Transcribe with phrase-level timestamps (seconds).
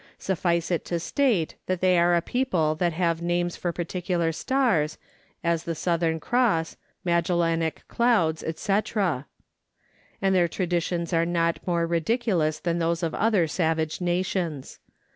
[0.17, 4.97] Suffice it to state that they are a people that have names for particular stars,
[5.43, 9.23] as the Southern Cross, Magellanic clouds, &c.; and
[10.33, 14.79] their traditions are not more ridiculous than those of other savage nations.